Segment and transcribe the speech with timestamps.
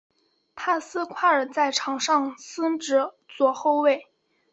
[0.55, 3.07] 帕斯夸尔在场上司职
[3.37, 4.07] 左后卫。